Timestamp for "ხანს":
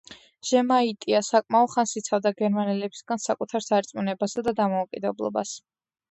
1.73-1.91